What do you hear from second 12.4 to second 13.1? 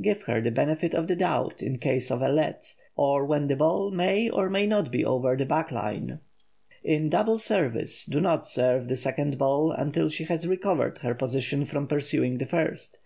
first.